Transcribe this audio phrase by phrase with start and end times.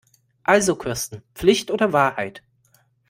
[0.41, 2.41] Also Kirsten, Pflicht oder Wahrheit?